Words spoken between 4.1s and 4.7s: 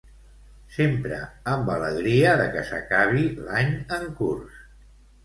curs.